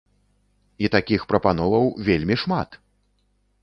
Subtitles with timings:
[0.85, 2.69] І такіх прапановаў вельмі шмат!